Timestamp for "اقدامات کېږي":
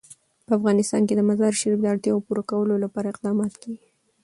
3.13-3.89